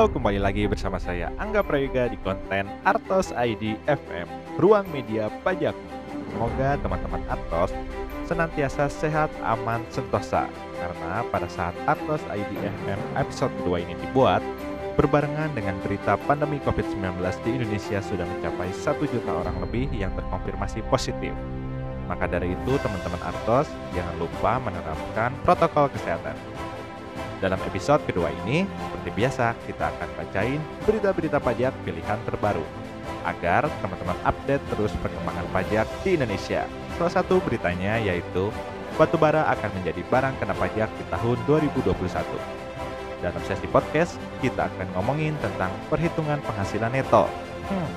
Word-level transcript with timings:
Halo, 0.00 0.16
kembali 0.16 0.40
lagi 0.40 0.64
bersama 0.64 0.96
saya 0.96 1.28
Angga 1.36 1.60
Prayoga 1.60 2.08
di 2.08 2.16
konten 2.24 2.72
Artos 2.88 3.36
ID 3.36 3.76
FM, 3.84 4.56
ruang 4.56 4.88
media 4.96 5.28
pajak. 5.44 5.76
Semoga 6.32 6.80
teman-teman 6.80 7.20
Artos 7.28 7.68
senantiasa 8.24 8.88
sehat, 8.88 9.28
aman, 9.44 9.84
sentosa. 9.92 10.48
Karena 10.80 11.20
pada 11.28 11.44
saat 11.52 11.76
Artos 11.84 12.24
ID 12.32 12.48
FM 12.80 12.96
episode 13.12 13.52
kedua 13.60 13.84
ini 13.84 13.92
dibuat, 14.00 14.40
berbarengan 14.96 15.52
dengan 15.52 15.76
berita 15.84 16.16
pandemi 16.24 16.56
COVID-19 16.64 17.20
di 17.44 17.60
Indonesia 17.60 18.00
sudah 18.00 18.24
mencapai 18.24 18.72
1 18.72 19.04
juta 19.04 19.30
orang 19.36 19.60
lebih 19.60 19.84
yang 19.92 20.16
terkonfirmasi 20.16 20.80
positif. 20.88 21.36
Maka 22.08 22.24
dari 22.24 22.56
itu, 22.56 22.72
teman-teman 22.80 23.20
Artos 23.20 23.68
jangan 23.92 24.16
lupa 24.16 24.64
menerapkan 24.64 25.36
protokol 25.44 25.92
kesehatan. 25.92 26.49
Dalam 27.40 27.56
episode 27.64 28.04
kedua 28.04 28.28
ini, 28.44 28.68
seperti 28.68 29.10
biasa, 29.16 29.56
kita 29.64 29.88
akan 29.88 30.08
bacain 30.20 30.60
berita-berita 30.84 31.40
pajak 31.40 31.72
pilihan 31.88 32.20
terbaru 32.28 32.60
agar 33.24 33.64
teman-teman 33.80 34.16
update 34.28 34.60
terus 34.76 34.92
perkembangan 35.00 35.48
pajak 35.48 35.88
di 36.04 36.20
Indonesia. 36.20 36.68
Salah 37.00 37.16
satu 37.16 37.40
beritanya 37.40 37.96
yaitu 37.96 38.52
batubara 39.00 39.48
akan 39.56 39.72
menjadi 39.80 40.04
barang 40.12 40.36
kena 40.36 40.52
pajak 40.52 40.92
di 41.00 41.04
tahun 41.08 41.40
2021. 41.48 41.96
Dalam 43.24 43.42
sesi 43.48 43.64
podcast, 43.72 44.20
kita 44.44 44.68
akan 44.68 45.00
ngomongin 45.00 45.32
tentang 45.40 45.72
perhitungan 45.88 46.44
penghasilan 46.44 46.92
neto. 46.92 47.24
Hmm, 47.72 47.88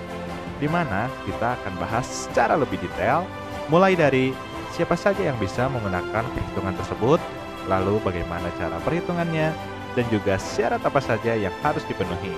di 0.64 0.72
mana 0.72 1.12
kita 1.28 1.60
akan 1.60 1.84
bahas 1.84 2.08
secara 2.08 2.56
lebih 2.56 2.80
detail, 2.80 3.28
mulai 3.68 3.92
dari 3.92 4.32
siapa 4.72 4.96
saja 4.96 5.20
yang 5.20 5.36
bisa 5.36 5.68
menggunakan 5.68 6.24
perhitungan 6.32 6.76
tersebut, 6.80 7.20
lalu 7.68 8.00
bagaimana 8.04 8.48
cara 8.60 8.78
perhitungannya, 8.84 9.54
dan 9.94 10.06
juga 10.10 10.42
syarat 10.42 10.82
apa 10.82 11.00
saja 11.00 11.38
yang 11.38 11.54
harus 11.62 11.86
dipenuhi. 11.86 12.34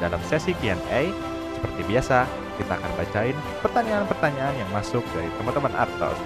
Dalam 0.00 0.20
sesi 0.24 0.56
Q&A, 0.56 1.12
seperti 1.58 1.80
biasa, 1.84 2.24
kita 2.58 2.72
akan 2.74 2.92
bacain 2.98 3.36
pertanyaan-pertanyaan 3.62 4.54
yang 4.56 4.70
masuk 4.74 5.04
dari 5.14 5.28
teman-teman 5.38 5.74
Artos. 5.76 6.18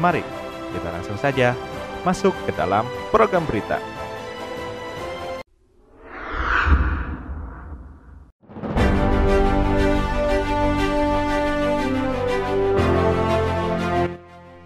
Mari, 0.00 0.24
kita 0.72 0.88
langsung 0.88 1.18
saja 1.20 1.52
masuk 2.06 2.32
ke 2.48 2.52
dalam 2.56 2.88
program 3.12 3.44
berita. 3.44 3.76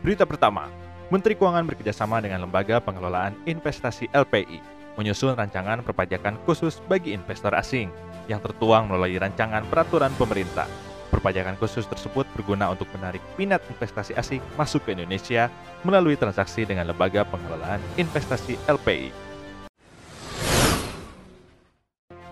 Berita 0.05 0.29
pertama, 0.29 0.69
Menteri 1.12 1.36
Keuangan 1.36 1.69
bekerjasama 1.69 2.16
dengan 2.24 2.48
Lembaga 2.48 2.80
Pengelolaan 2.80 3.36
Investasi 3.44 4.08
LPI 4.16 4.64
menyusun 4.97 5.36
rancangan 5.36 5.84
perpajakan 5.84 6.41
khusus 6.48 6.80
bagi 6.88 7.12
investor 7.12 7.52
asing 7.52 7.92
yang 8.24 8.41
tertuang 8.41 8.88
melalui 8.88 9.20
rancangan 9.20 9.69
peraturan 9.69 10.14
pemerintah. 10.16 10.64
Perpajakan 11.12 11.61
khusus 11.61 11.84
tersebut 11.84 12.24
berguna 12.33 12.72
untuk 12.72 12.88
menarik 12.96 13.20
minat 13.36 13.61
investasi 13.69 14.16
asing 14.16 14.41
masuk 14.56 14.80
ke 14.88 14.96
Indonesia 14.96 15.52
melalui 15.84 16.16
transaksi 16.16 16.64
dengan 16.64 16.88
Lembaga 16.88 17.28
Pengelolaan 17.28 17.84
Investasi 18.00 18.56
LPI. 18.64 19.12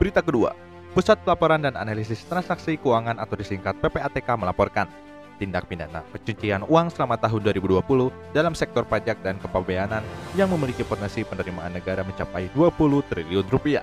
Berita 0.01 0.25
kedua, 0.25 0.57
Pusat 0.97 1.29
Pelaporan 1.29 1.61
dan 1.61 1.77
Analisis 1.77 2.25
Transaksi 2.25 2.81
Keuangan 2.81 3.20
atau 3.20 3.36
disingkat 3.36 3.77
PPATK 3.84 4.29
melaporkan 4.41 4.89
tindak 5.43 5.67
pidana 5.67 6.07
pencucian 6.15 6.62
uang 6.71 6.95
selama 6.95 7.19
tahun 7.19 7.43
2020 7.51 7.83
dalam 8.31 8.55
sektor 8.55 8.87
pajak 8.87 9.19
dan 9.27 9.43
kepabeanan 9.43 10.07
yang 10.39 10.47
memiliki 10.47 10.87
potensi 10.87 11.27
penerimaan 11.27 11.75
negara 11.75 12.07
mencapai 12.07 12.47
20 12.55 13.11
triliun 13.11 13.51
rupiah. 13.51 13.83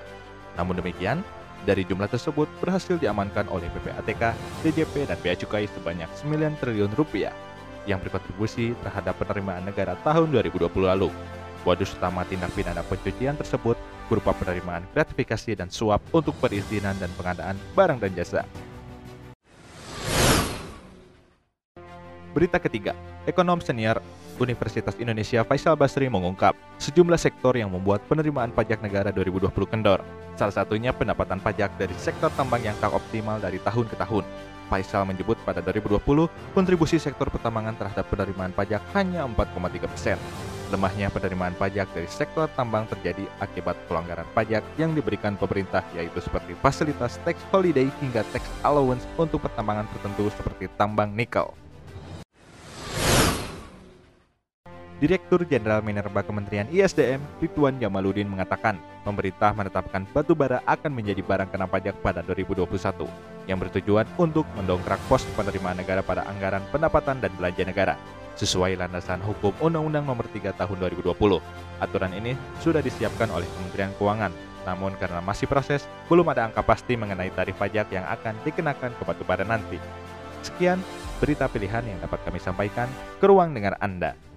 Namun 0.55 0.80
demikian, 0.80 1.19
dari 1.67 1.83
jumlah 1.83 2.07
tersebut 2.07 2.47
berhasil 2.64 2.95
diamankan 2.95 3.52
oleh 3.52 3.67
PPATK, 3.75 4.31
DJP, 4.64 5.11
dan 5.11 5.20
Bea 5.20 5.36
Cukai 5.36 5.67
sebanyak 5.67 6.08
9 6.23 6.64
triliun 6.64 6.95
rupiah 6.95 7.36
yang 7.83 7.99
berkontribusi 7.99 8.71
terhadap 8.80 9.20
penerimaan 9.20 9.67
negara 9.67 9.99
tahun 10.08 10.31
2020 10.31 10.71
lalu. 10.87 11.11
Modus 11.67 11.91
utama 11.91 12.23
tindak 12.23 12.55
pidana 12.55 12.80
pencucian 12.87 13.36
tersebut 13.36 13.76
berupa 14.08 14.31
penerimaan 14.31 14.87
gratifikasi 14.95 15.59
dan 15.59 15.67
suap 15.67 15.99
untuk 16.15 16.33
perizinan 16.39 16.95
dan 16.97 17.11
pengadaan 17.20 17.59
barang 17.76 17.99
dan 17.99 18.15
jasa. 18.15 18.41
Berita 22.29 22.61
ketiga, 22.61 22.93
ekonom 23.25 23.57
senior 23.57 23.97
Universitas 24.37 24.93
Indonesia 25.01 25.41
Faisal 25.41 25.73
Basri 25.73 26.05
mengungkap 26.13 26.53
sejumlah 26.77 27.17
sektor 27.17 27.57
yang 27.57 27.73
membuat 27.73 28.05
penerimaan 28.05 28.53
pajak 28.53 28.85
negara 28.85 29.09
2020 29.09 29.49
kendor. 29.65 30.05
Salah 30.37 30.53
satunya 30.53 30.93
pendapatan 30.93 31.41
pajak 31.41 31.73
dari 31.81 31.97
sektor 31.97 32.29
tambang 32.37 32.61
yang 32.61 32.77
tak 32.77 32.93
optimal 32.93 33.41
dari 33.41 33.57
tahun 33.65 33.89
ke 33.89 33.97
tahun. 33.97 34.21
Faisal 34.69 35.09
menyebut 35.09 35.41
pada 35.41 35.65
2020, 35.65 36.29
kontribusi 36.53 37.01
sektor 37.01 37.33
pertambangan 37.33 37.73
terhadap 37.81 38.05
penerimaan 38.13 38.53
pajak 38.53 38.85
hanya 38.93 39.25
4,3 39.25 39.89
persen. 39.89 40.21
Lemahnya 40.69 41.09
penerimaan 41.09 41.57
pajak 41.57 41.89
dari 41.97 42.05
sektor 42.05 42.45
tambang 42.53 42.85
terjadi 42.93 43.25
akibat 43.41 43.73
pelanggaran 43.89 44.29
pajak 44.37 44.61
yang 44.77 44.93
diberikan 44.93 45.33
pemerintah 45.33 45.81
yaitu 45.97 46.21
seperti 46.21 46.53
fasilitas 46.61 47.17
tax 47.25 47.41
holiday 47.49 47.89
hingga 48.05 48.21
tax 48.29 48.45
allowance 48.61 49.01
untuk 49.17 49.41
pertambangan 49.41 49.89
tertentu 49.97 50.29
seperti 50.29 50.69
tambang 50.77 51.09
nikel. 51.17 51.49
Direktur 54.99 55.48
Jenderal 55.48 55.80
Minerba 55.80 56.20
Kementerian 56.27 56.67
ISDM, 56.67 57.23
Ridwan 57.39 57.80
Jamaludin 57.80 58.27
mengatakan, 58.27 58.76
pemerintah 59.08 59.55
menetapkan 59.55 60.04
batu 60.11 60.36
bara 60.36 60.60
akan 60.67 60.92
menjadi 60.92 61.23
barang 61.23 61.55
kena 61.55 61.71
pajak 61.71 61.95
pada 62.04 62.20
2021, 62.27 63.08
yang 63.48 63.64
bertujuan 63.64 64.04
untuk 64.20 64.43
mendongkrak 64.59 64.99
pos 65.08 65.23
penerimaan 65.39 65.80
negara 65.80 66.04
pada 66.04 66.27
anggaran 66.27 66.59
pendapatan 66.67 67.23
dan 67.23 67.32
belanja 67.39 67.64
negara, 67.64 67.95
sesuai 68.36 68.76
landasan 68.76 69.23
hukum 69.23 69.55
Undang-Undang 69.64 70.04
Nomor 70.04 70.27
3 70.36 70.52
Tahun 70.52 70.76
2020. 70.76 71.15
Aturan 71.80 72.11
ini 72.11 72.36
sudah 72.59 72.83
disiapkan 72.83 73.32
oleh 73.32 73.48
Kementerian 73.55 73.95
Keuangan, 73.95 74.36
namun 74.67 74.99
karena 74.99 75.23
masih 75.23 75.48
proses, 75.48 75.88
belum 76.11 76.27
ada 76.27 76.43
angka 76.43 76.59
pasti 76.59 76.99
mengenai 76.99 77.32
tarif 77.32 77.55
pajak 77.55 77.88
yang 77.95 78.04
akan 78.04 78.36
dikenakan 78.43 78.92
ke 78.99 79.04
batu 79.08 79.23
bara 79.23 79.48
nanti. 79.48 79.80
Sekian 80.43 80.83
berita 81.23 81.48
pilihan 81.48 81.88
yang 81.88 82.04
dapat 82.04 82.20
kami 82.27 82.43
sampaikan 82.43 82.92
ke 83.15 83.23
ruang 83.23 83.55
dengar 83.55 83.80
Anda. 83.80 84.27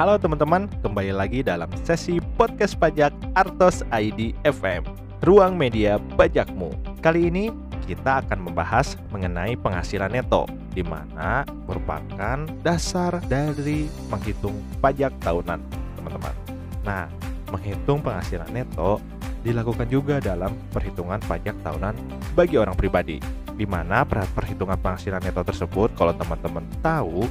Halo 0.00 0.16
teman-teman, 0.16 0.64
kembali 0.80 1.12
lagi 1.12 1.44
dalam 1.44 1.68
sesi 1.84 2.24
podcast 2.40 2.72
pajak 2.80 3.12
Artos 3.36 3.84
ID 3.92 4.32
FM, 4.48 4.80
ruang 5.20 5.60
media 5.60 6.00
pajakmu. 6.16 6.72
Kali 7.04 7.28
ini 7.28 7.52
kita 7.84 8.24
akan 8.24 8.48
membahas 8.48 8.96
mengenai 9.12 9.60
penghasilan 9.60 10.08
neto, 10.08 10.48
di 10.72 10.80
mana 10.80 11.44
merupakan 11.68 12.48
dasar 12.64 13.20
dari 13.28 13.92
menghitung 14.08 14.56
pajak 14.80 15.12
tahunan, 15.20 15.60
teman-teman. 16.00 16.34
Nah, 16.80 17.04
menghitung 17.52 18.00
penghasilan 18.00 18.48
neto 18.56 19.04
dilakukan 19.44 19.84
juga 19.92 20.16
dalam 20.16 20.56
perhitungan 20.72 21.20
pajak 21.28 21.60
tahunan 21.60 21.92
bagi 22.32 22.56
orang 22.56 22.72
pribadi, 22.72 23.20
di 23.52 23.68
mana 23.68 24.08
perhitungan 24.08 24.80
penghasilan 24.80 25.20
neto 25.20 25.44
tersebut, 25.44 25.92
kalau 25.92 26.16
teman-teman 26.16 26.64
tahu, 26.80 27.28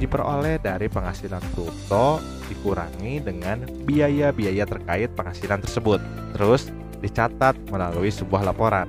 diperoleh 0.00 0.56
dari 0.64 0.88
penghasilan 0.88 1.44
bruto 1.52 2.18
dikurangi 2.48 3.20
dengan 3.20 3.62
biaya-biaya 3.84 4.64
terkait 4.64 5.12
penghasilan 5.12 5.60
tersebut. 5.60 6.00
Terus 6.34 6.72
dicatat 7.04 7.54
melalui 7.68 8.08
sebuah 8.08 8.48
laporan. 8.48 8.88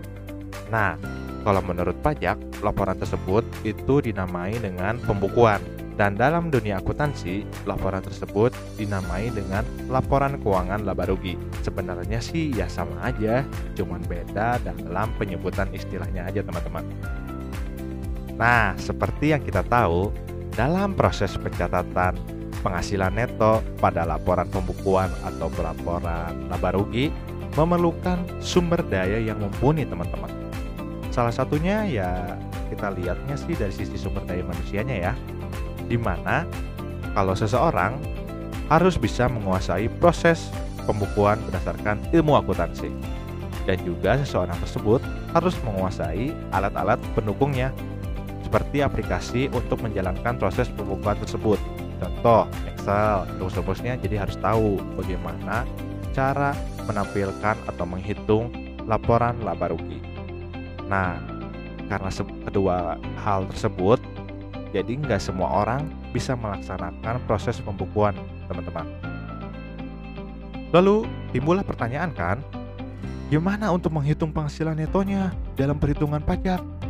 Nah, 0.72 0.96
kalau 1.44 1.60
menurut 1.60 1.98
pajak, 2.00 2.40
laporan 2.63 2.96
tersebut 2.96 3.44
itu 3.68 4.00
dinamai 4.00 4.56
dengan 4.56 4.98
pembukuan. 5.04 5.60
Dan 6.00 6.16
dalam 6.18 6.50
dunia 6.50 6.80
akuntansi, 6.80 7.46
laporan 7.68 8.02
tersebut 8.02 8.56
dinamai 8.80 9.30
dengan 9.30 9.62
laporan 9.92 10.40
keuangan 10.40 10.81
laba 10.88 11.06
rugi. 11.06 11.36
Sebenarnya 11.62 12.18
sih 12.24 12.50
ya 12.56 12.66
sama 12.72 13.12
aja, 13.12 13.46
cuman 13.78 14.02
beda 14.07 14.57
dalam 14.64 15.14
penyebutan 15.19 15.69
istilahnya 15.75 16.25
aja 16.25 16.42
teman-teman. 16.42 16.88
Nah, 18.40 18.74
seperti 18.81 19.36
yang 19.36 19.44
kita 19.46 19.62
tahu, 19.68 20.10
dalam 20.56 20.95
proses 20.95 21.36
pencatatan 21.39 22.15
penghasilan 22.62 23.18
neto 23.18 23.59
pada 23.81 24.06
laporan 24.06 24.45
pembukuan 24.48 25.09
atau 25.25 25.50
pelaporan 25.50 26.48
laba 26.48 26.69
rugi 26.77 27.09
memerlukan 27.57 28.24
sumber 28.39 28.80
daya 28.88 29.19
yang 29.19 29.42
mumpuni 29.42 29.83
teman-teman. 29.83 30.31
Salah 31.12 31.33
satunya 31.33 31.83
ya 31.83 32.39
kita 32.71 32.95
lihatnya 32.95 33.36
sih 33.36 33.57
dari 33.57 33.74
sisi 33.74 34.00
sumber 34.00 34.24
daya 34.24 34.45
manusianya 34.48 35.12
ya. 35.12 35.13
Di 35.89 36.00
mana 36.00 36.48
kalau 37.12 37.36
seseorang 37.36 38.00
harus 38.71 38.95
bisa 38.95 39.27
menguasai 39.27 39.92
proses 40.00 40.47
pembukuan 40.88 41.44
berdasarkan 41.50 42.00
ilmu 42.15 42.39
akuntansi. 42.39 42.88
Dan 43.68 43.77
juga 43.83 44.18
seseorang 44.18 44.57
tersebut 44.63 45.04
harus 45.36 45.54
menguasai 45.62 46.31
alat-alat 46.56 46.97
pendukungnya 47.13 47.69
seperti 48.51 48.83
aplikasi 48.83 49.48
untuk 49.56 49.80
menjalankan 49.80 50.36
proses 50.36 50.68
pembukuan 50.75 51.15
tersebut. 51.24 51.56
Contoh 52.03 52.51
Excel, 52.68 53.24
rumus-rumusnya 53.39 53.95
jadi 53.95 54.27
harus 54.27 54.36
tahu 54.44 54.75
bagaimana 55.00 55.63
cara 56.12 56.51
menampilkan 56.83 57.56
atau 57.63 57.86
menghitung 57.88 58.51
laporan 58.83 59.39
laba 59.39 59.71
rugi. 59.71 60.03
Nah, 60.92 61.15
karena 61.88 62.12
kedua 62.44 63.00
hal 63.24 63.48
tersebut, 63.56 64.03
jadi 64.75 65.00
nggak 65.00 65.24
semua 65.24 65.63
orang 65.63 65.88
bisa 66.12 66.36
melaksanakan 66.36 67.24
proses 67.24 67.56
pembukuan, 67.63 68.12
teman-teman. 68.51 68.83
Lalu 70.75 71.07
timbullah 71.31 71.63
pertanyaan 71.63 72.12
kan, 72.12 72.44
gimana 73.31 73.71
untuk 73.71 73.95
menghitung 73.95 74.36
penghasilan 74.36 74.75
netonya 74.75 75.31
dalam 75.56 75.80
perhitungan 75.80 76.19
pajak? 76.19 76.81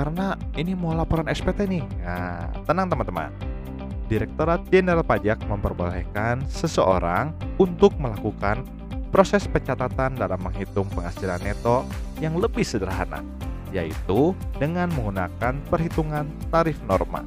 Karena 0.00 0.32
ini 0.56 0.72
mau 0.72 0.96
laporan 0.96 1.28
SPT 1.28 1.68
nih. 1.68 1.84
Nah, 2.00 2.48
tenang 2.64 2.88
teman-teman. 2.88 3.28
Direktorat 4.08 4.64
Jenderal 4.72 5.04
Pajak 5.04 5.44
memperbolehkan 5.44 6.40
seseorang 6.48 7.36
untuk 7.60 7.92
melakukan 8.00 8.64
proses 9.12 9.44
pencatatan 9.44 10.16
dalam 10.16 10.40
menghitung 10.40 10.88
penghasilan 10.96 11.36
neto 11.44 11.84
yang 12.16 12.40
lebih 12.40 12.64
sederhana 12.64 13.20
yaitu 13.76 14.32
dengan 14.56 14.88
menggunakan 14.96 15.60
perhitungan 15.68 16.24
tarif 16.48 16.80
norma. 16.88 17.20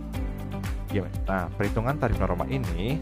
Nah, 1.30 1.54
perhitungan 1.54 1.94
tarif 2.02 2.18
norma 2.18 2.50
ini 2.50 2.98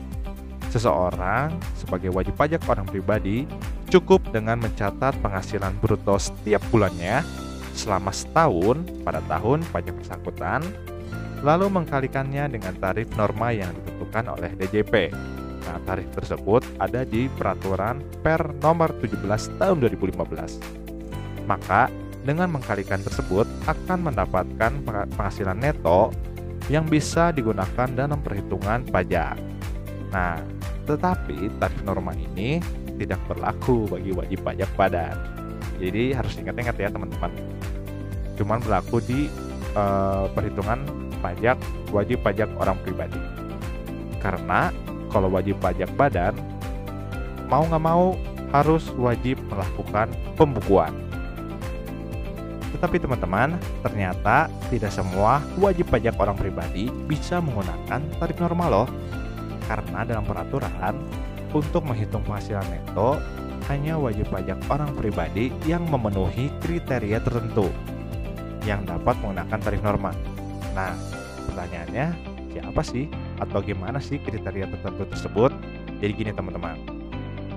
seseorang 0.68 1.56
sebagai 1.80 2.12
wajib 2.12 2.36
pajak 2.36 2.60
orang 2.68 2.88
pribadi 2.92 3.48
cukup 3.88 4.20
dengan 4.36 4.60
mencatat 4.60 5.16
penghasilan 5.24 5.76
bruto 5.80 6.20
setiap 6.20 6.60
bulannya 6.72 7.24
selama 7.74 8.12
setahun 8.14 8.84
pada 9.04 9.24
tahun 9.28 9.64
pajak 9.72 9.96
bersangkutan, 9.98 10.62
lalu 11.42 11.68
mengkalikannya 11.74 12.48
dengan 12.54 12.74
tarif 12.78 13.10
norma 13.18 13.50
yang 13.50 13.74
ditentukan 13.74 14.26
oleh 14.38 14.52
DJP. 14.58 14.94
Nah, 15.62 15.78
tarif 15.86 16.10
tersebut 16.14 16.66
ada 16.82 17.06
di 17.06 17.30
peraturan 17.38 18.02
per 18.26 18.42
nomor 18.62 18.94
17 19.02 19.58
tahun 19.62 19.78
2015. 19.82 20.62
Maka 21.46 21.90
dengan 22.22 22.54
mengkalikan 22.54 23.02
tersebut 23.02 23.50
akan 23.66 24.14
mendapatkan 24.14 24.72
penghasilan 25.18 25.58
neto 25.58 26.14
yang 26.70 26.86
bisa 26.86 27.34
digunakan 27.34 27.90
dalam 27.90 28.22
perhitungan 28.22 28.86
pajak. 28.86 29.38
Nah, 30.14 30.38
tetapi 30.86 31.50
tarif 31.58 31.82
norma 31.82 32.14
ini 32.14 32.62
tidak 33.02 33.22
berlaku 33.26 33.90
bagi 33.90 34.14
wajib 34.14 34.46
pajak 34.46 34.70
badan. 34.78 35.41
Jadi 35.78 36.12
harus 36.12 36.34
ingat-ingat 36.36 36.76
ya 36.76 36.90
teman-teman. 36.90 37.32
Cuman 38.36 38.60
berlaku 38.60 39.00
di 39.06 39.30
uh, 39.78 40.28
perhitungan 40.34 40.84
pajak 41.22 41.58
wajib 41.94 42.20
pajak 42.26 42.50
orang 42.58 42.76
pribadi. 42.82 43.20
Karena 44.20 44.74
kalau 45.14 45.30
wajib 45.32 45.60
pajak 45.62 45.92
badan 45.96 46.34
mau 47.52 47.68
nggak 47.68 47.84
mau 47.84 48.16
harus 48.52 48.92
wajib 49.00 49.40
melakukan 49.48 50.12
pembukuan. 50.36 50.92
Tetapi 52.72 53.04
teman-teman, 53.04 53.60
ternyata 53.84 54.48
tidak 54.72 54.96
semua 54.96 55.44
wajib 55.60 55.92
pajak 55.92 56.16
orang 56.16 56.40
pribadi 56.40 56.88
bisa 57.08 57.44
menggunakan 57.44 58.00
tarif 58.16 58.38
normal 58.40 58.70
loh. 58.72 58.90
Karena 59.68 60.08
dalam 60.08 60.24
peraturan, 60.24 60.96
untuk 61.51 61.83
menghitung 61.83 62.24
penghasilan 62.24 62.63
neto, 62.71 63.19
hanya 63.69 63.95
wajib 64.00 64.27
pajak 64.31 64.57
orang 64.68 64.92
pribadi 64.98 65.53
yang 65.69 65.86
memenuhi 65.88 66.50
kriteria 66.63 67.21
tertentu 67.21 67.69
yang 68.65 68.86
dapat 68.86 69.18
menggunakan 69.21 69.59
tarif 69.62 69.81
normal. 69.81 70.15
Nah, 70.74 70.94
pertanyaannya, 71.50 72.07
siapa 72.53 72.81
sih 72.81 73.09
atau 73.42 73.59
gimana 73.62 73.98
sih 73.98 74.21
kriteria 74.21 74.69
tertentu 74.69 75.03
tersebut? 75.09 75.51
Jadi 76.01 76.12
gini 76.18 76.31
teman-teman, 76.33 76.77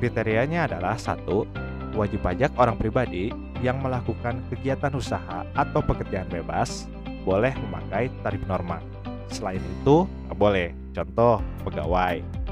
kriterianya 0.00 0.68
adalah 0.68 1.00
satu, 1.00 1.48
wajib 1.96 2.20
pajak 2.20 2.52
orang 2.60 2.76
pribadi 2.76 3.32
yang 3.64 3.80
melakukan 3.80 4.44
kegiatan 4.52 4.92
usaha 4.92 5.48
atau 5.56 5.80
pekerjaan 5.80 6.28
bebas 6.28 6.84
boleh 7.24 7.56
memakai 7.56 8.12
tarif 8.20 8.44
normal. 8.44 8.84
Selain 9.32 9.62
itu, 9.80 10.04
boleh. 10.36 10.76
Contoh, 10.92 11.40
pegawai. 11.64 12.43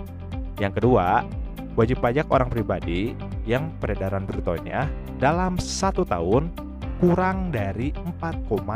Yang 0.62 0.78
kedua, 0.78 1.26
wajib 1.74 1.98
pajak 1.98 2.30
orang 2.30 2.46
pribadi 2.46 3.18
yang 3.42 3.74
peredaran 3.82 4.22
brutonya 4.22 4.86
dalam 5.18 5.58
satu 5.58 6.06
tahun 6.06 6.54
kurang 7.02 7.50
dari 7.50 7.90
4,8 8.22 8.70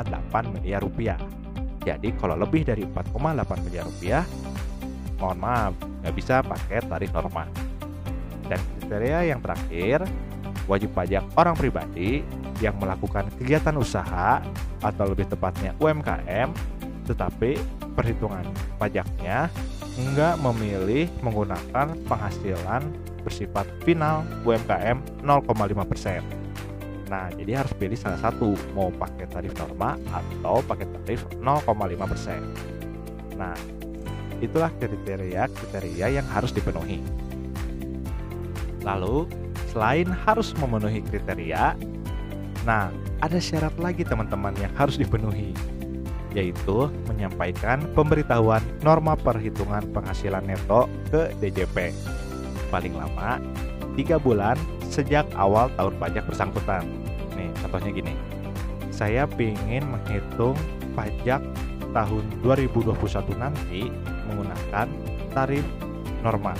miliar 0.59 0.83
rupiah. 0.83 1.15
Jadi 1.87 2.11
kalau 2.19 2.35
lebih 2.35 2.67
dari 2.67 2.83
4,8 2.83 3.63
miliar 3.63 3.87
rupiah, 3.87 4.27
mohon 5.23 5.39
maaf, 5.39 5.79
nggak 6.03 6.15
bisa 6.19 6.43
pakai 6.43 6.83
tarif 6.91 7.15
normal. 7.15 7.47
Dan 8.51 8.59
kriteria 8.59 9.31
yang 9.31 9.39
terakhir, 9.39 10.03
wajib 10.67 10.91
pajak 10.91 11.23
orang 11.39 11.55
pribadi 11.55 12.27
yang 12.59 12.75
melakukan 12.83 13.31
kegiatan 13.39 13.79
usaha 13.79 14.43
atau 14.83 15.05
lebih 15.07 15.31
tepatnya 15.31 15.71
UMKM 15.79 16.51
tetapi 17.07 17.55
perhitungan 17.95 18.43
pajaknya 18.83 19.47
enggak 19.97 20.37
memilih 20.41 21.09
menggunakan 21.25 21.97
penghasilan 22.05 22.83
bersifat 23.25 23.67
final 23.83 24.23
UMKM 24.45 25.01
0,5%. 25.25 26.23
Nah, 27.07 27.31
jadi 27.35 27.63
harus 27.63 27.73
pilih 27.79 27.99
salah 27.99 28.19
satu, 28.19 28.55
mau 28.75 28.91
pakai 28.91 29.31
tarif 29.31 29.55
norma 29.59 29.95
atau 30.11 30.63
pakai 30.63 30.87
tarif 31.03 31.23
0,5%. 31.39 32.43
Nah, 33.39 33.55
itulah 34.43 34.71
kriteria-kriteria 34.77 36.07
yang 36.21 36.27
harus 36.29 36.51
dipenuhi. 36.51 37.01
Lalu, 38.83 39.27
selain 39.71 40.07
harus 40.09 40.55
memenuhi 40.59 41.03
kriteria, 41.03 41.75
nah 42.63 42.91
ada 43.23 43.39
syarat 43.39 43.75
lagi 43.79 44.03
teman-teman 44.03 44.55
yang 44.59 44.71
harus 44.75 44.99
dipenuhi, 44.99 45.55
yaitu 46.37 46.93
menyampaikan 47.09 47.81
pemberitahuan 47.97 48.61
norma 48.85 49.17
perhitungan 49.17 49.81
penghasilan 49.97 50.45
neto 50.45 50.85
ke 51.09 51.33
DJP. 51.41 51.97
Paling 52.69 52.93
lama 52.93 53.41
3 53.97 54.21
bulan 54.21 54.61
sejak 54.93 55.25
awal 55.33 55.73
tahun 55.81 55.97
pajak 55.97 56.29
bersangkutan. 56.29 56.85
Nih, 57.33 57.49
contohnya 57.65 57.91
gini. 57.91 58.15
Saya 58.93 59.25
ingin 59.41 59.89
menghitung 59.89 60.57
pajak 60.93 61.41
tahun 61.97 62.25
2021 62.45 63.33
nanti 63.41 63.89
menggunakan 64.29 64.87
tarif 65.33 65.65
norma. 66.21 66.53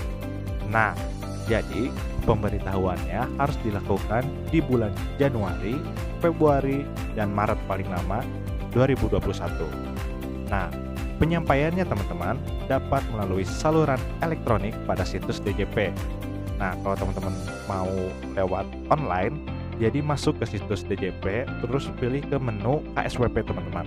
Nah, 0.73 0.97
jadi 1.45 1.93
pemberitahuannya 2.25 3.39
harus 3.39 3.57
dilakukan 3.61 4.25
di 4.49 4.59
bulan 4.59 4.91
Januari, 5.21 5.77
Februari, 6.19 6.83
dan 7.13 7.33
Maret 7.33 7.57
paling 7.69 7.89
lama 7.89 8.21
2021. 8.75 9.67
Nah, 10.47 10.71
penyampaiannya 11.19 11.83
teman-teman 11.83 12.35
dapat 12.71 13.03
melalui 13.11 13.43
saluran 13.43 13.99
elektronik 14.23 14.73
pada 14.87 15.03
situs 15.03 15.43
DJP. 15.43 15.91
Nah, 16.57 16.73
kalau 16.81 16.95
teman-teman 16.97 17.35
mau 17.69 17.91
lewat 18.33 18.65
online, 18.89 19.37
jadi 19.77 20.01
masuk 20.01 20.41
ke 20.41 20.57
situs 20.57 20.81
DJP, 20.87 21.45
terus 21.61 21.89
pilih 22.01 22.23
ke 22.25 22.37
menu 22.41 22.81
KSWP 22.97 23.45
teman-teman. 23.45 23.85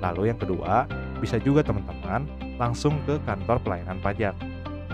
Lalu 0.00 0.32
yang 0.32 0.40
kedua, 0.40 0.88
bisa 1.20 1.36
juga 1.36 1.60
teman-teman 1.60 2.24
langsung 2.56 2.96
ke 3.04 3.20
kantor 3.28 3.60
pelayanan 3.60 4.00
pajak, 4.00 4.32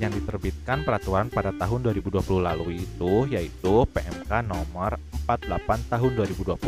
yang 0.02 0.12
diterbitkan 0.12 0.82
peraturan 0.82 1.30
pada 1.30 1.54
tahun 1.54 1.86
2020 1.88 2.20
lalu 2.42 2.84
itu 2.84 3.12
yaitu 3.30 3.74
PMK 3.88 4.30
nomor 4.44 4.98
48 5.24 5.90
tahun 5.90 6.10
2020 6.12 6.60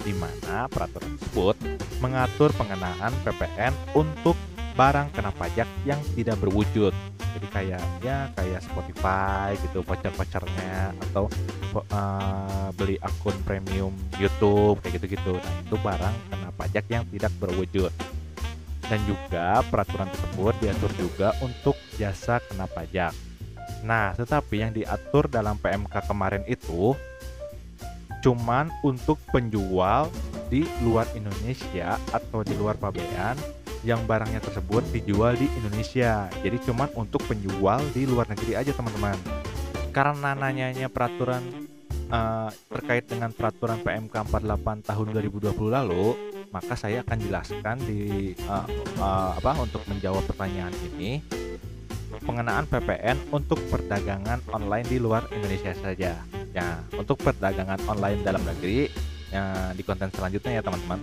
di 0.00 0.12
mana 0.16 0.70
peraturan 0.70 1.12
tersebut 1.18 1.56
mengatur 2.00 2.48
pengenaan 2.56 3.12
PPN 3.26 3.74
untuk 3.92 4.36
barang 4.78 5.12
kena 5.12 5.32
pajak 5.34 5.68
yang 5.84 6.00
tidak 6.16 6.40
berwujud. 6.40 6.94
Jadi 7.30 7.46
kayak 7.52 7.84
ya 8.00 8.32
kayak 8.34 8.64
Spotify 8.64 9.54
gitu 9.60 9.84
voucher-vouchernya 9.84 10.96
atau 11.08 11.30
uh, 11.92 12.68
beli 12.74 12.96
akun 13.02 13.36
premium 13.44 13.92
YouTube 14.16 14.80
kayak 14.82 14.98
gitu-gitu. 14.98 15.36
Nah, 15.36 15.54
itu 15.60 15.76
barang 15.78 16.16
kena 16.32 16.50
pajak 16.56 16.84
yang 16.88 17.04
tidak 17.12 17.32
berwujud 17.38 17.92
dan 18.90 18.98
juga 19.06 19.62
peraturan 19.70 20.10
tersebut 20.10 20.54
diatur 20.58 20.90
juga 20.98 21.28
untuk 21.38 21.78
jasa 21.94 22.42
kena 22.42 22.66
pajak. 22.66 23.14
Nah, 23.86 24.12
tetapi 24.18 24.66
yang 24.66 24.74
diatur 24.74 25.30
dalam 25.30 25.54
PMK 25.62 26.10
kemarin 26.10 26.42
itu 26.50 26.98
cuman 28.20 28.68
untuk 28.84 29.16
penjual 29.30 30.10
di 30.52 30.66
luar 30.82 31.06
Indonesia 31.14 31.96
atau 32.10 32.42
di 32.42 32.52
luar 32.58 32.76
pabean 32.76 33.38
yang 33.80 34.04
barangnya 34.04 34.44
tersebut 34.44 34.84
dijual 34.92 35.38
di 35.38 35.48
Indonesia. 35.62 36.28
Jadi 36.44 36.58
cuman 36.68 36.90
untuk 36.98 37.24
penjual 37.24 37.80
di 37.96 38.04
luar 38.04 38.28
negeri 38.28 38.58
aja 38.58 38.74
teman-teman. 38.74 39.16
Karena 39.94 40.36
nanyanya 40.36 40.92
peraturan 40.92 41.69
uh, 42.10 42.50
terkait 42.68 43.06
dengan 43.06 43.30
peraturan 43.30 43.78
PMK 43.80 44.14
48 44.28 44.86
tahun 44.86 45.06
2020 45.14 45.54
lalu, 45.70 46.14
maka 46.50 46.74
saya 46.74 47.06
akan 47.06 47.18
jelaskan 47.22 47.76
di 47.86 48.34
uh, 48.50 48.66
uh, 48.98 49.38
apa 49.38 49.56
untuk 49.62 49.82
menjawab 49.86 50.26
pertanyaan 50.26 50.74
ini 50.92 51.22
pengenaan 52.26 52.66
PPN 52.66 53.16
untuk 53.30 53.56
perdagangan 53.70 54.42
online 54.50 54.86
di 54.90 54.98
luar 54.98 55.24
Indonesia 55.32 55.72
saja. 55.72 56.18
Ya, 56.50 56.82
untuk 56.98 57.22
perdagangan 57.22 57.78
online 57.86 58.26
dalam 58.26 58.42
negeri 58.42 58.90
ya, 59.30 59.70
di 59.70 59.86
konten 59.86 60.10
selanjutnya 60.10 60.58
ya 60.58 60.62
teman-teman. 60.66 61.00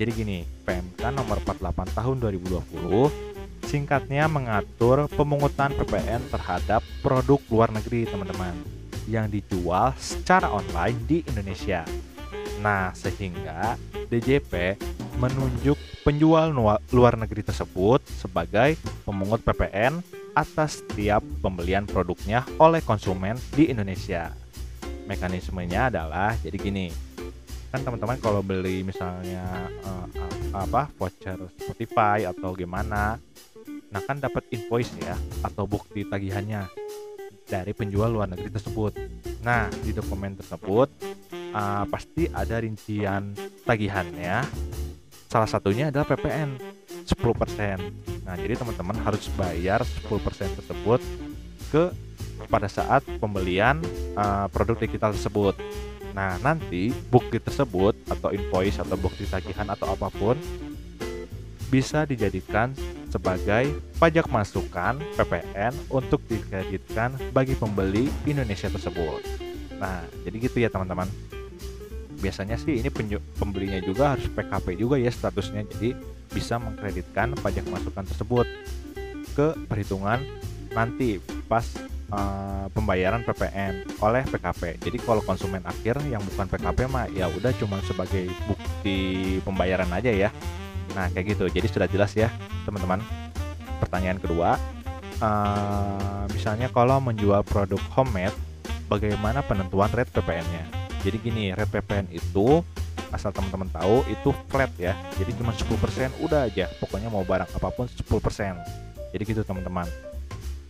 Jadi 0.00 0.10
gini, 0.16 0.38
PMK 0.64 1.12
nomor 1.12 1.42
48 1.44 1.92
tahun 1.92 2.16
2020 2.24 3.68
singkatnya 3.68 4.26
mengatur 4.30 5.06
pemungutan 5.12 5.76
PPN 5.76 6.24
terhadap 6.32 6.80
produk 7.04 7.38
luar 7.52 7.68
negeri 7.70 8.08
teman-teman 8.08 8.79
yang 9.10 9.26
dijual 9.26 9.90
secara 9.98 10.46
online 10.46 10.96
di 11.10 11.26
Indonesia. 11.26 11.82
Nah, 12.62 12.94
sehingga 12.94 13.74
DJP 14.06 14.78
menunjuk 15.18 15.74
penjual 16.06 16.54
luar 16.94 17.14
negeri 17.18 17.42
tersebut 17.42 18.00
sebagai 18.06 18.78
pemungut 19.02 19.42
PPN 19.42 19.98
atas 20.32 20.80
setiap 20.80 21.20
pembelian 21.42 21.84
produknya 21.84 22.46
oleh 22.62 22.78
konsumen 22.80 23.34
di 23.52 23.68
Indonesia. 23.68 24.30
Mekanismenya 25.10 25.90
adalah 25.90 26.38
jadi 26.38 26.56
gini. 26.56 26.86
Kan 27.74 27.82
teman-teman 27.82 28.18
kalau 28.22 28.42
beli 28.42 28.82
misalnya 28.86 29.42
uh, 29.86 30.06
apa 30.54 30.90
voucher 30.98 31.38
Spotify 31.54 32.26
atau 32.26 32.54
gimana, 32.54 33.18
nah 33.90 34.02
kan 34.02 34.18
dapat 34.18 34.42
invoice 34.50 34.90
ya 34.98 35.14
atau 35.46 35.66
bukti 35.70 36.02
tagihannya 36.02 36.79
dari 37.50 37.74
penjual 37.74 38.14
luar 38.14 38.30
negeri 38.30 38.54
tersebut. 38.54 38.94
Nah, 39.42 39.66
di 39.82 39.90
dokumen 39.90 40.38
tersebut 40.38 40.88
uh, 41.50 41.84
pasti 41.90 42.30
ada 42.30 42.62
rincian 42.62 43.34
tagihannya. 43.66 44.46
Salah 45.26 45.50
satunya 45.50 45.90
adalah 45.90 46.06
PPN 46.06 46.78
10% 47.10 48.22
nah 48.22 48.38
jadi 48.38 48.54
teman-teman 48.54 48.94
harus 49.02 49.26
bayar 49.34 49.82
10% 49.82 50.06
tersebut 50.62 51.02
ke 51.74 51.90
pada 52.46 52.70
saat 52.70 53.02
pembelian 53.18 53.82
uh, 54.14 54.46
produk 54.50 54.78
digital 54.78 55.14
tersebut. 55.14 55.54
Nah 56.14 56.34
nanti 56.42 56.90
bukti 57.10 57.38
tersebut 57.38 57.94
atau 58.10 58.34
invoice 58.34 58.78
atau 58.78 58.98
bukti 58.98 59.26
tagihan 59.26 59.66
atau 59.70 59.94
apa 59.94 60.10
pun 60.10 60.34
bisa 61.70 62.02
dijadikan 62.06 62.74
sebagai 63.10 63.74
pajak 63.98 64.30
masukan 64.30 65.02
PPN 65.18 65.74
untuk 65.90 66.22
dikreditkan 66.30 67.14
bagi 67.34 67.58
pembeli 67.58 68.08
Indonesia 68.24 68.70
tersebut. 68.70 69.20
Nah, 69.76 70.06
jadi 70.22 70.36
gitu 70.38 70.56
ya 70.62 70.70
teman-teman 70.70 71.10
biasanya 72.20 72.60
sih 72.60 72.78
ini 72.78 72.92
pembelinya 73.40 73.80
juga 73.80 74.14
harus 74.14 74.28
PKP 74.28 74.76
juga 74.76 75.00
ya 75.00 75.08
statusnya 75.08 75.64
jadi 75.64 75.96
bisa 76.30 76.60
mengkreditkan 76.60 77.32
pajak 77.40 77.64
masukan 77.72 78.04
tersebut 78.04 78.46
ke 79.32 79.56
perhitungan 79.66 80.20
nanti 80.70 81.18
pas 81.48 81.64
uh, 82.14 82.66
pembayaran 82.70 83.22
PPN 83.26 83.88
oleh 83.98 84.22
PKP. 84.28 84.78
Jadi 84.78 84.98
kalau 85.02 85.22
konsumen 85.24 85.62
akhir 85.66 85.98
yang 86.06 86.22
bukan 86.22 86.46
PKP 86.46 86.78
mah 86.86 87.10
ya 87.10 87.26
udah 87.26 87.50
cuma 87.58 87.82
sebagai 87.86 88.30
bukti 88.46 89.38
pembayaran 89.42 89.90
aja 89.90 90.10
ya. 90.12 90.30
Nah 90.94 91.06
kayak 91.12 91.36
gitu. 91.36 91.44
Jadi 91.50 91.66
sudah 91.70 91.88
jelas 91.90 92.12
ya 92.14 92.30
teman-teman. 92.66 93.02
Pertanyaan 93.80 94.20
kedua, 94.20 94.60
uh, 95.24 96.24
misalnya 96.36 96.68
kalau 96.68 97.00
menjual 97.00 97.40
produk 97.48 97.80
homemade, 97.96 98.36
bagaimana 98.92 99.40
penentuan 99.40 99.88
rate 99.88 100.12
PPN-nya? 100.12 100.80
jadi 101.00 101.16
gini 101.16 101.44
red 101.56 101.68
PPN 101.68 102.12
itu 102.12 102.60
asal 103.10 103.34
teman-teman 103.34 103.66
tahu 103.72 104.06
itu 104.06 104.30
flat 104.46 104.70
ya 104.78 104.94
jadi 105.18 105.34
cuma 105.34 105.50
10% 105.50 106.22
udah 106.22 106.46
aja 106.46 106.70
pokoknya 106.78 107.10
mau 107.10 107.26
barang 107.26 107.48
apa 107.50 107.68
pun 107.74 107.88
10% 107.90 108.06
jadi 109.10 109.22
gitu 109.26 109.42
teman-teman 109.42 109.88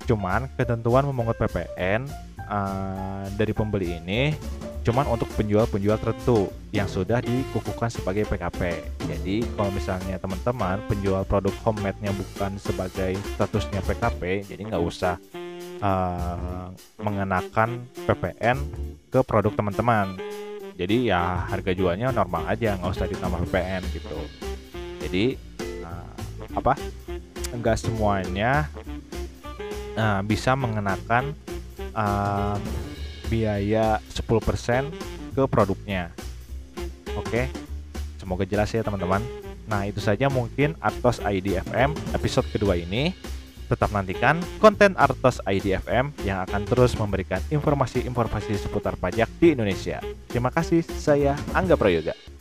cuman 0.09 0.49
ketentuan 0.57 1.05
memungut 1.05 1.37
PPN 1.37 2.09
uh, 2.49 2.49
eh, 2.49 3.25
dari 3.37 3.53
pembeli 3.53 4.01
ini 4.01 4.33
cuman 4.81 5.05
untuk 5.13 5.29
penjual-penjual 5.37 6.01
tertentu 6.01 6.49
yang 6.73 6.89
sudah 6.89 7.21
dikukuhkan 7.21 7.93
sebagai 7.93 8.25
PKP. 8.25 8.81
Jadi 9.05 9.45
kalau 9.53 9.71
misalnya 9.75 10.17
teman-teman 10.17 10.81
penjual 10.89 11.23
produk 11.29 11.53
homemade-nya 11.67 12.13
bukan 12.17 12.57
sebagai 12.57 13.19
statusnya 13.37 13.85
PKP, 13.85 14.49
jadi 14.49 14.63
nggak 14.73 14.83
usah 14.83 15.21
uh, 15.85 16.73
mengenakan 16.97 17.85
PPN 18.09 18.57
ke 19.13 19.21
produk 19.21 19.53
teman-teman. 19.53 20.17
Jadi 20.81 21.13
ya 21.13 21.45
harga 21.45 21.77
jualnya 21.77 22.09
normal 22.09 22.49
aja 22.49 22.81
nggak 22.81 22.93
usah 22.97 23.05
ditambah 23.05 23.45
PPN 23.53 23.83
gitu. 23.93 24.17
Jadi 25.05 25.37
uh, 25.85 26.15
apa? 26.57 26.73
Enggak 27.53 27.83
semuanya 27.83 28.71
uh, 29.99 30.25
bisa 30.25 30.57
mengenakan 30.57 31.37
uh, 31.93 32.57
biaya 33.31 34.03
10% 34.11 34.91
ke 35.39 35.43
produknya 35.47 36.11
oke 37.15 37.47
semoga 38.19 38.43
jelas 38.43 38.75
ya 38.75 38.83
teman-teman 38.83 39.23
nah 39.71 39.87
itu 39.87 40.03
saja 40.03 40.27
mungkin 40.27 40.75
Atos 40.83 41.23
IDFM 41.23 41.95
episode 42.11 42.51
kedua 42.51 42.75
ini 42.75 43.15
Tetap 43.71 43.95
nantikan 43.95 44.43
konten 44.59 44.99
Artos 44.99 45.39
IDFM 45.47 46.11
yang 46.27 46.43
akan 46.43 46.67
terus 46.67 46.99
memberikan 46.99 47.39
informasi-informasi 47.55 48.59
seputar 48.67 48.99
pajak 48.99 49.31
di 49.39 49.55
Indonesia. 49.55 50.03
Terima 50.27 50.51
kasih, 50.51 50.83
saya 50.83 51.39
Angga 51.55 51.79
Prayoga. 51.79 52.40